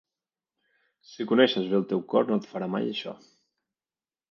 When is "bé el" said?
1.75-1.85